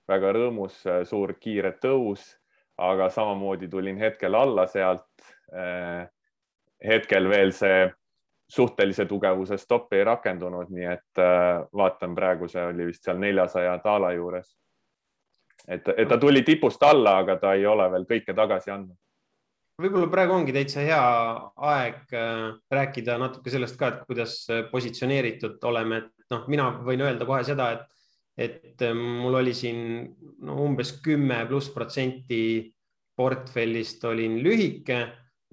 [0.07, 2.21] väga rõõmus, äh, suur kiire tõus,
[2.77, 5.07] aga samamoodi tulin hetkel alla sealt.
[5.49, 6.05] Äh,
[6.85, 7.87] hetkel veel see
[8.49, 11.21] suhtelise tugevuse stopp ei rakendunud, nii et
[11.73, 14.51] vaatan praegu, see oli vist seal neljasaja daala juures
[15.67, 18.97] et, et ta tuli tipust alla, aga ta ei ole veel kõike tagasi andnud.
[19.81, 21.01] Võib-olla praegu ongi täitsa hea
[21.71, 27.03] aeg äh, rääkida natuke sellest ka, et kuidas äh, positsioneeritud oleme, et noh, mina võin
[27.05, 27.83] öelda kohe seda, et,
[28.47, 29.81] et äh, mul oli siin
[30.45, 32.71] no, umbes kümme pluss protsenti
[33.15, 35.05] portfellist olin lühike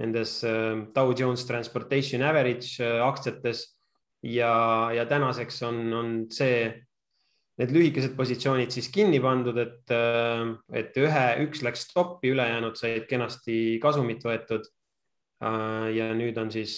[0.03, 0.41] nendes
[0.97, 3.61] Dow Jones Transportation Average aktsiates.
[4.27, 6.65] Ja, ja tänaseks on, on see
[7.61, 10.45] need lühikesed positsioonid siis kinni pandud, et, äh,
[10.79, 14.69] et ühe, üks läks stoppi, ülejäänud said kenasti kasumit võetud.
[15.43, 16.77] Äh, ja nüüd on siis,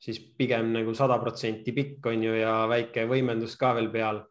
[0.00, 4.22] siis pigem nagu sada protsenti pikk on ju ja väike võimendus ka veel peal.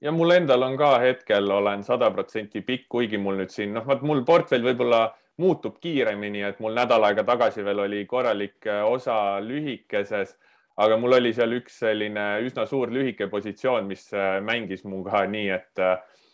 [0.00, 3.86] ja mul endal on ka hetkel olen sada protsenti pikk, kuigi mul nüüd siin noh,
[3.86, 5.08] vot mul portfell võib-olla
[5.42, 10.36] muutub kiiremini, et mul nädal aega tagasi veel oli korralik äh, osa lühikeses
[10.78, 15.48] aga mul oli seal üks selline üsna suur lühike positsioon, mis äh, mängis muga nii,
[15.56, 16.26] et, äh,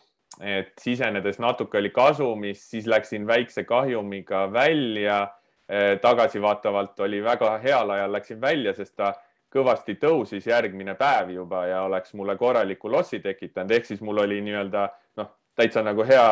[0.57, 5.23] et sisenedes natuke oli kasumis, siis läksin väikse kahjumiga välja.
[5.65, 9.15] Äh, tagasivaatavalt oli väga heal ajal läksin välja, sest ta
[9.55, 14.41] kõvasti tõusis järgmine päev juba ja oleks mulle korraliku lossi tekitanud, ehk siis mul oli
[14.45, 14.83] nii-öelda
[15.17, 16.25] noh, täitsa nagu hea,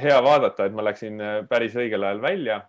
[0.00, 2.62] hea vaadata, et ma läksin päris õigel ajal välja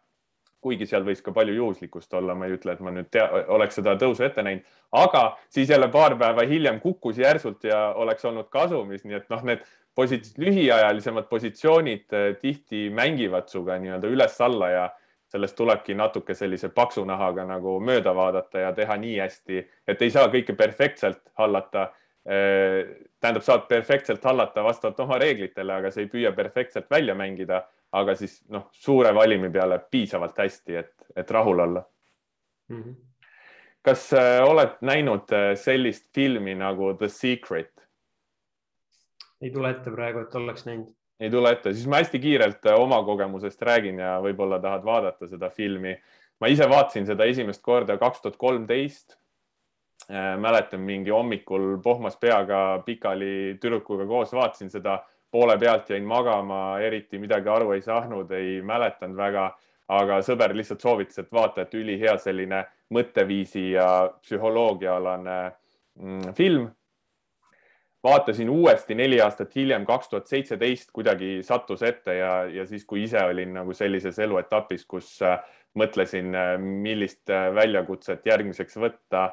[0.65, 3.77] kuigi seal võis ka palju juhuslikkust olla, ma ei ütle, et ma nüüd tea, oleks
[3.77, 4.65] seda tõusu ette näinud,
[4.97, 5.23] aga
[5.53, 9.65] siis jälle paar päeva hiljem kukkus järsult ja oleks olnud kasumis, nii et noh, need
[9.95, 14.87] posit-, lühiajalisemad positsioonid eh, tihti mängivad sinuga nii-öelda üles-alla ja
[15.31, 20.13] sellest tulebki natuke sellise paksu nahaga nagu mööda vaadata ja teha nii hästi, et ei
[20.13, 21.89] saa kõike perfektselt hallata
[22.25, 27.61] tähendab, saad perfektselt hallata vastavalt oma reeglitele, aga sa ei püüa perfektselt välja mängida,
[27.95, 31.83] aga siis noh, suure valimi peale piisavalt hästi, et, et rahul olla
[32.69, 32.81] mm.
[32.81, 32.95] -hmm.
[33.81, 37.73] kas äh, oled näinud äh, sellist filmi nagu The Secret?
[39.41, 40.93] ei tule ette praegu, et oleks näinud.
[41.19, 45.27] ei tule ette, siis ma hästi kiirelt äh, oma kogemusest räägin ja võib-olla tahad vaadata
[45.27, 45.97] seda filmi.
[46.39, 49.17] ma ise vaatasin seda esimest korda kaks tuhat kolmteist
[50.09, 54.99] Äh, mäletan mingi hommikul pohmas peaga pikali tüdrukuga koos vaatasin seda,
[55.31, 59.49] poole pealt jäin magama, eriti midagi aru ei saanud, ei mäletanud väga,
[59.91, 62.63] aga sõber lihtsalt soovitas, et vaata, et ülihea selline
[62.95, 63.89] mõtteviisi ja
[64.21, 65.37] psühholoogiaalane
[65.99, 66.69] mm, film.
[68.05, 73.03] vaatasin uuesti neli aastat hiljem, kaks tuhat seitseteist, kuidagi sattus ette ja, ja siis, kui
[73.03, 75.39] ise olin nagu sellises eluetapis, kus äh,
[75.73, 79.31] mõtlesin, äh, millist väljakutset järgmiseks võtta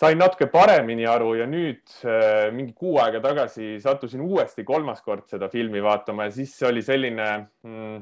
[0.00, 5.26] sain natuke paremini aru ja nüüd äh, mingi kuu aega tagasi sattusin uuesti kolmas kord
[5.28, 7.26] seda filmi vaatama ja siis oli selline
[7.66, 7.98] mm,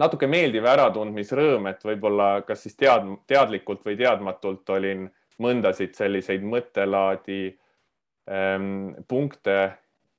[0.00, 5.06] natuke meeldiv äratundmisrõõm, et võib-olla kas siis tead, teadlikult või teadmatult olin
[5.40, 7.44] mõndasid selliseid mõttelaadi
[8.30, 9.56] ähm, punkte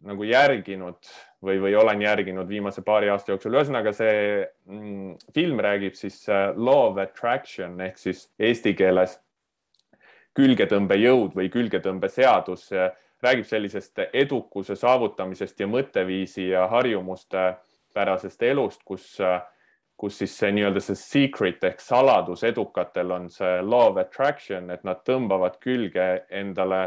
[0.07, 1.11] nagu järginud
[1.45, 3.53] või, või olen järginud viimase paari aasta jooksul.
[3.59, 4.15] ühesõnaga see
[4.65, 9.19] mm, film räägib siis äh, law of attraction ehk siis eesti keeles
[10.37, 12.69] külgetõmbejõud või külgetõmbeseadus
[13.21, 17.53] räägib sellisest edukuse saavutamisest ja mõtteviisi ja harjumuste
[17.93, 19.17] pärasest elust, kus,
[19.97, 24.83] kus siis see nii-öelda see secret ehk saladus edukatel on see law of attraction, et
[24.87, 26.81] nad tõmbavad külge endale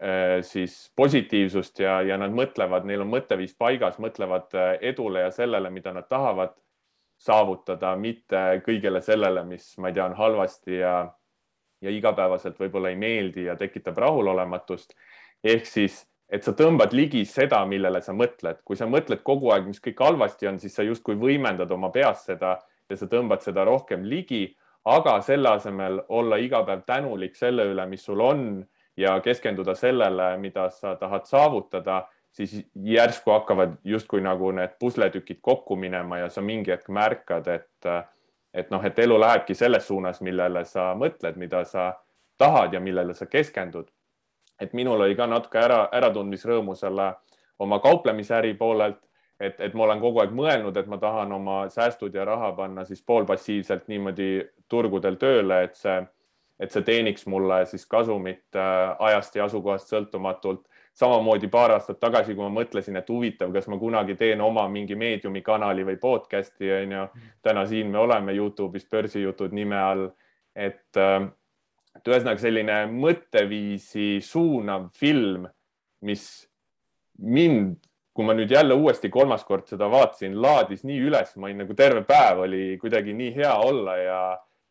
[0.00, 5.34] eh, siis positiivsust ja, ja nad mõtlevad, neil on mõtteviis paigas, mõtlevad eh, edule ja
[5.34, 6.56] sellele, mida nad tahavad
[7.16, 10.96] saavutada, mitte kõigele sellele, mis ma ei tea, on halvasti ja
[11.86, 14.94] ja igapäevaselt võib-olla ei meeldi ja tekitab rahulolematust.
[15.44, 19.66] ehk siis, et sa tõmbad ligi seda, millele sa mõtled, kui sa mõtled kogu aeg,
[19.66, 22.56] mis kõik halvasti on, siis sa justkui võimendad oma peas seda
[22.90, 27.86] ja sa tõmbad seda rohkem ligi, aga selle asemel olla iga päev tänulik selle üle,
[27.90, 28.42] mis sul on
[28.96, 35.76] ja keskenduda sellele, mida sa tahad saavutada, siis järsku hakkavad justkui nagu need pusletükid kokku
[35.76, 37.90] minema ja sa mingi hetk märkad, et
[38.56, 41.90] et noh, et elu lähebki selles suunas, millele sa mõtled, mida sa
[42.40, 43.88] tahad ja millele sa keskendud.
[44.60, 47.10] et minul oli ka natuke ära, äratundmisrõõmu selle
[47.58, 49.02] oma kauplemisäri poolelt,
[49.40, 52.84] et, et ma olen kogu aeg mõelnud, et ma tahan oma säästud ja raha panna
[52.88, 55.98] siis poolpassiivselt niimoodi turgudel tööle, et see,
[56.60, 60.64] et see teeniks mulle siis kasumit äh, ajast ja asukohast sõltumatult
[60.96, 64.96] samamoodi paar aastat tagasi, kui ma mõtlesin, et huvitav, kas ma kunagi teen oma mingi
[64.96, 67.08] meediumi kanali või podcast'i onju.
[67.42, 70.06] täna siin me oleme Youtube'is börsijutud nime all,
[70.54, 71.28] et, äh,
[71.96, 75.44] et ühesõnaga selline mõtteviisi suunav film,
[76.00, 76.24] mis
[77.18, 77.76] mind,
[78.16, 81.76] kui ma nüüd jälle uuesti kolmas kord seda vaatasin, laadis nii üles, ma olin nagu
[81.76, 84.20] terve päev oli kuidagi nii hea olla ja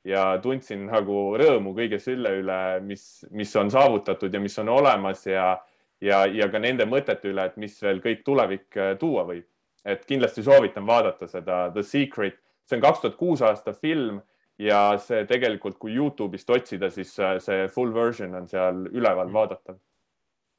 [0.06, 5.24] ja tundsin nagu rõõmu kõige selle üle, mis, mis on saavutatud ja mis on olemas
[5.26, 5.56] ja
[6.02, 9.48] ja, ja ka nende mõtete üle, et mis veel kõik tulevik äh, tuua võib.
[9.86, 14.22] et kindlasti soovitan vaadata seda The Secret, see on kaks tuhat kuus aasta film
[14.58, 19.78] ja see tegelikult, kui Youtube'ist otsida, siis äh, see full version on seal üleval vaadatav.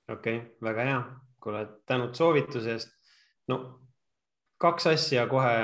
[0.09, 1.03] okei okay,, väga hea,
[1.43, 2.95] kuule, tänud soovituse eest.
[3.49, 3.61] no
[4.63, 5.57] kaks asja kohe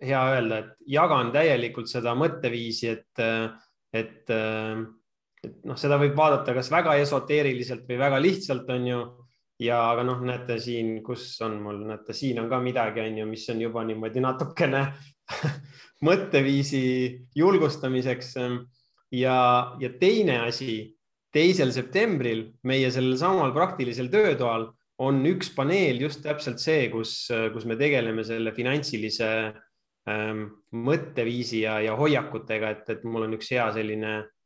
[0.00, 3.20] hea öelda, et jagan täielikult seda mõtteviisi, et,
[3.92, 4.32] et
[5.46, 9.00] et noh, seda võib vaadata kas väga esoteeriliselt või väga lihtsalt, on ju.
[9.60, 13.26] ja aga noh, näete siin, kus on mul, näete, siin on ka midagi, on ju,
[13.28, 14.84] mis on juba niimoodi natukene
[16.08, 16.82] mõtteviisi
[17.36, 18.34] julgustamiseks.
[19.16, 19.38] ja,
[19.80, 20.96] ja teine asi,
[21.32, 27.64] teisel septembril meie sellel samal praktilisel töötoal on üks paneel just täpselt see, kus, kus
[27.64, 29.30] me tegeleme selle finantsilise
[30.10, 30.42] ähm,
[30.76, 34.39] mõtteviisi ja, ja hoiakutega, et, et mul on üks hea selline Ähm,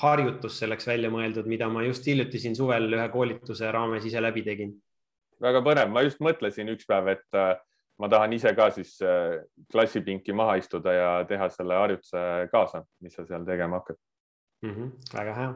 [0.00, 4.42] harjutus selleks välja mõeldud, mida ma just hiljuti siin suvel ühe koolituse raames ise läbi
[4.46, 4.74] tegin.
[5.42, 7.54] väga põnev, ma just mõtlesin üks päev, et äh,
[7.98, 13.14] ma tahan ise ka siis äh, klassipinki maha istuda ja teha selle harjutuse kaasa, mis
[13.14, 13.98] sa seal tegema hakkad
[14.62, 14.74] mm.
[14.74, 15.54] -hmm, väga hea.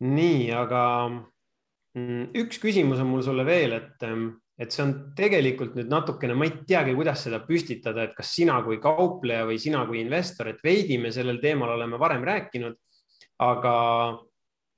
[0.00, 0.82] nii, aga
[1.94, 4.28] mm, üks küsimus on mul sulle veel, et ähm,
[4.62, 8.60] et see on tegelikult nüüd natukene, ma ei teagi, kuidas seda püstitada, et kas sina
[8.62, 12.76] kui kaupleja või sina kui investor, et veidi me sellel teemal oleme varem rääkinud,
[13.42, 13.74] aga,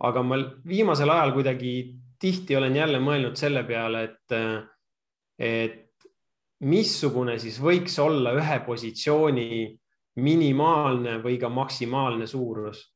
[0.08, 1.74] aga ma viimasel ajal kuidagi
[2.20, 4.36] tihti olen jälle mõelnud selle peale, et,
[5.36, 5.80] et
[6.64, 9.48] missugune siis võiks olla ühe positsiooni
[10.24, 12.90] minimaalne või ka maksimaalne suurus.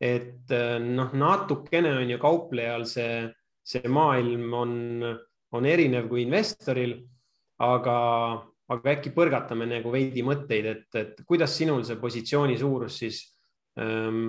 [0.00, 3.24] et noh, natukene on ju kauplejal see,
[3.66, 4.74] see maailm on,
[5.56, 6.98] on erinev kui investoril,
[7.64, 7.96] aga,
[8.68, 13.22] aga äkki põrgatame nagu veidi mõtteid, et, et kuidas sinul see positsiooni suurus siis
[13.80, 14.28] ähm,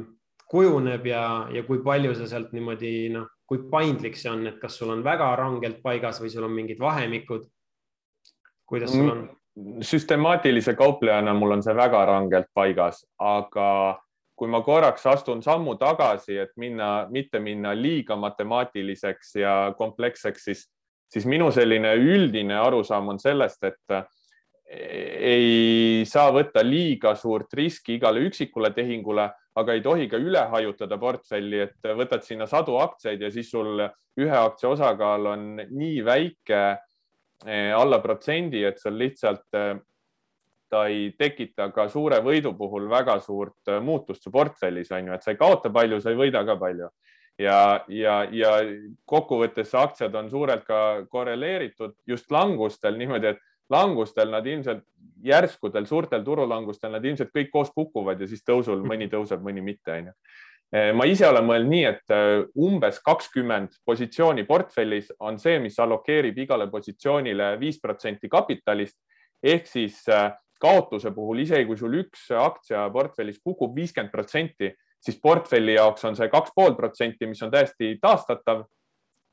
[0.50, 4.78] kujuneb ja, ja kui palju sa sealt niimoodi noh, kui paindlik see on, et kas
[4.80, 7.48] sul on väga rangelt paigas või sul on mingid vahemikud?
[8.70, 9.28] kuidas sul on?
[9.84, 13.98] süstemaatilise kauplejana mul on see väga rangelt paigas, aga
[14.40, 20.62] kui ma korraks astun sammu tagasi, et minna, mitte minna liiga matemaatiliseks ja kompleksseks, siis,
[21.10, 24.00] siis minu selline üldine arusaam on sellest, et
[24.70, 29.26] ei saa võtta liiga suurt riski igale üksikule tehingule,
[29.58, 33.82] aga ei tohi ka üle hajutada portfelli, et võtad sinna sadu aktsiaid ja siis sul
[33.82, 36.62] ühe aktsia osakaal on nii väike
[37.46, 39.78] Eh, alla protsendi, et seal lihtsalt eh,
[40.68, 45.14] ta ei tekita ka suure võidu puhul väga suurt eh, muutust su portfellis on ju,
[45.16, 46.90] et sa ei kaota palju, sa ei võida ka palju
[47.40, 48.52] ja, ja, ja
[49.10, 54.84] kokkuvõttes aktsiad on suurelt ka korreleeritud just langustel niimoodi, et langustel nad ilmselt
[55.24, 59.98] järskudel suurtel turulangustel nad ilmselt kõik koos kukuvad ja siis tõusul mõni tõuseb, mõni mitte
[59.98, 60.16] onju
[60.70, 65.80] Eh, ma ise olen mõelnud nii, et eh, umbes kakskümmend positsiooni portfellis on see, mis
[65.82, 69.00] allokeerib igale positsioonile viis protsenti kapitalist.
[69.42, 70.28] Ehk siis eh,
[70.62, 74.70] kaotuse puhul, isegi kui sul üks aktsia portfellis kukub viiskümmend protsenti,
[75.02, 78.66] siis portfelli jaoks on see kaks pool protsenti, mis on täiesti taastatav.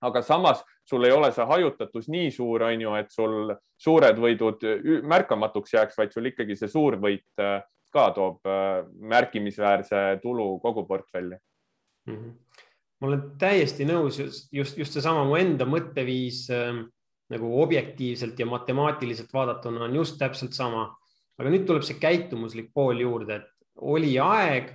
[0.06, 4.60] aga samas sul ei ole see hajutatus nii suur, on ju, et sul suured võidud
[5.02, 7.24] märkamatuks jääks, vaid sul ikkagi see suur võit
[7.96, 11.36] ka toob äh, märkimisväärse tulu kogu portfelli
[12.06, 12.16] mm.
[12.16, 12.32] -hmm.
[13.00, 14.20] ma olen täiesti nõus,
[14.52, 16.84] just, just, seesama mu enda mõtteviis äh,
[17.32, 20.96] nagu objektiivselt ja matemaatiliselt vaadatuna on just täpselt sama.
[21.38, 24.70] aga nüüd tuleb see käitumuslik pool juurde, et oli aeg,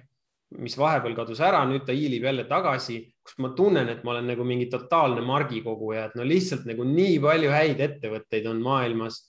[0.60, 4.28] mis vahepeal kadus ära, nüüd ta hiilib jälle tagasi, kus ma tunnen, et ma olen
[4.34, 9.22] nagu mingi totaalne margikoguja, et no lihtsalt nagu nii palju häid ettevõtteid on maailmas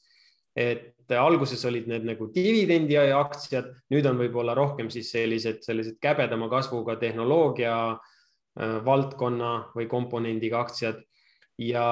[0.56, 6.48] et alguses olid need nagu dividendi aktsiad, nüüd on võib-olla rohkem siis sellised, sellised käbedama
[6.52, 11.00] kasvuga tehnoloogia äh, valdkonna või komponendiga aktsiad.
[11.60, 11.86] Ja,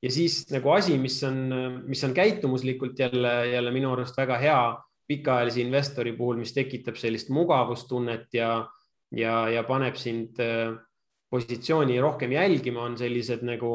[0.00, 1.40] ja siis nagu asi, mis on,
[1.88, 4.62] mis on käitumuslikult jälle, jälle minu arust väga hea
[5.10, 8.52] pikaajalise investori puhul, mis tekitab sellist mugavustunnet ja,
[9.16, 10.76] ja, ja paneb sind äh,
[11.30, 13.74] positsiooni rohkem jälgima, on sellised nagu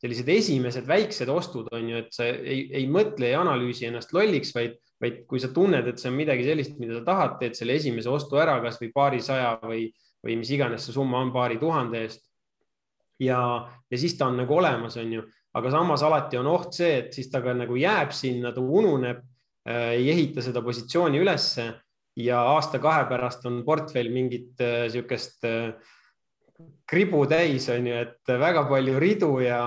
[0.00, 4.54] sellised esimesed väiksed ostud on ju, et sa ei, ei mõtle, ei analüüsi ennast lolliks,
[4.56, 7.76] vaid, vaid kui sa tunned, et see on midagi sellist, mida sa tahad, teed selle
[7.76, 9.90] esimese ostu ära, kasvõi paarisaja või,
[10.24, 12.24] või mis iganes see summa on paari tuhande eest.
[13.20, 13.40] ja,
[13.90, 15.26] ja siis ta on nagu olemas, on ju,
[15.60, 19.20] aga samas alati on oht see, et siis ta ka nagu jääb sinna, ta ununeb
[19.66, 21.66] ei ehita seda positsiooni ülesse
[22.16, 28.64] ja aasta-kahe pärast on portfell mingit niisugust äh, äh, kribu täis, on ju, et väga
[28.68, 29.60] palju ridu ja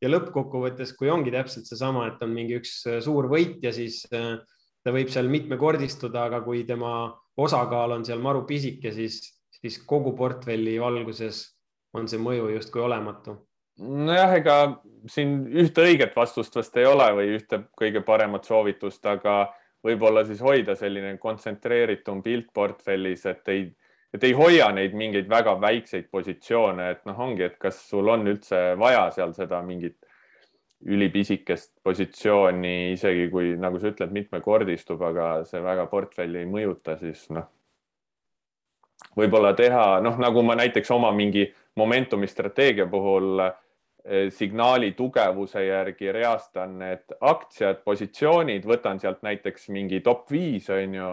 [0.00, 4.38] ja lõppkokkuvõttes, kui ongi täpselt seesama, et on mingi üks äh, suur võitja, siis äh,
[4.84, 7.10] ta võib seal mitmekordistuda, aga kui tema
[7.40, 9.20] osakaal on seal maru pisike, siis,
[9.60, 11.44] siis kogu portfelli valguses
[11.96, 13.36] on see mõju justkui olematu.
[13.80, 14.56] Nojah, ega
[15.08, 19.42] siin ühte õiget vastust vast ei ole või ühte kõige paremat soovitust, aga
[19.84, 23.68] võib-olla siis hoida selline kontsentreeritum pilt portfellis, et ei
[24.14, 28.26] et ei hoia neid mingeid väga väikseid positsioone, et noh, ongi, et kas sul on
[28.26, 30.00] üldse vaja seal seda mingit
[30.80, 37.26] ülipisikest positsiooni, isegi kui nagu sa ütled, mitmekordistub, aga see väga portfelli ei mõjuta, siis
[37.36, 37.46] noh,
[39.16, 41.46] võib-olla teha noh, nagu ma näiteks oma mingi
[41.78, 43.52] momentumi strateegia puhul eh,
[44.32, 51.10] signaali tugevuse järgi reastan need aktsiad, positsioonid, võtan sealt näiteks mingi top viis on ju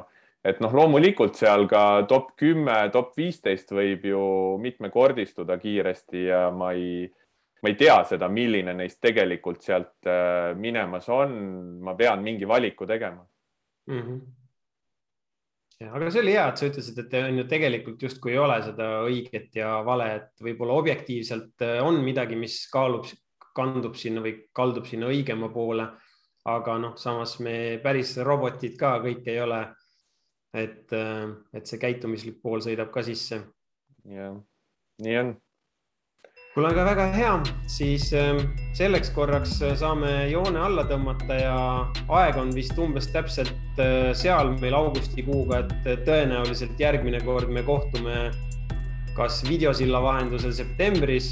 [0.48, 4.24] et noh, loomulikult seal ka top kümme, top viisteist võib ju
[4.64, 7.08] mitmekordistuda kiiresti ja ma ei,
[7.64, 11.38] ma ei tea seda, milline neist tegelikult sealt äh, minemas on.
[11.84, 13.26] ma pean mingi valiku tegema
[13.88, 14.02] mm.
[14.02, 14.20] -hmm.
[15.78, 18.88] Aga see oli hea, et sa ütlesid, et on ju tegelikult justkui ei ole seda
[19.06, 23.06] õiget ja vale, et võib-olla objektiivselt äh, on midagi, mis kaalub,
[23.58, 25.88] kandub sinna või kaldub sinna õigema poole.
[26.48, 29.60] aga noh, samas me päris robotid ka kõik ei ole
[30.54, 33.42] et, äh, et see käitumislik pool sõidab ka sisse.
[34.08, 34.38] jah,
[35.04, 35.34] nii on.
[36.58, 37.34] Kuule, aga väga hea,
[37.70, 38.40] siis ähm,
[38.74, 41.58] selleks korraks äh, saame joone alla tõmmata ja
[42.18, 48.32] aeg on vist umbes täpselt äh, seal meil augustikuuga, et tõenäoliselt järgmine kord me kohtume
[49.14, 51.30] kas videosilla vahendusel septembris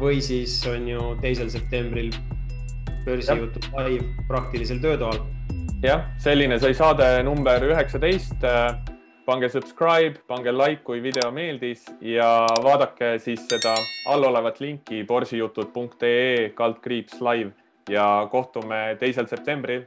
[0.00, 2.10] või siis on ju teisel septembril
[3.06, 5.22] börsijutud live praktilisel töötoal
[5.86, 8.42] jah, selline sai saade number üheksateist.
[9.24, 12.28] Pange subscribe, pange like, kui video meeldis ja
[12.64, 13.74] vaadake siis seda
[14.12, 17.52] allolevat linki borsijutud.ee kaldkriips live
[17.90, 19.84] ja kohtume teisel septembril.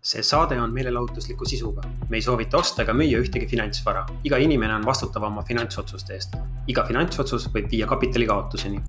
[0.00, 1.82] see saade on meelelahutusliku sisuga.
[2.08, 4.06] me ei soovita osta ega müüa ühtegi finantsvara.
[4.24, 6.36] iga inimene on vastutav oma finantsotsuste eest.
[6.66, 8.80] iga finantsotsus võib viia kapitali kaotuseni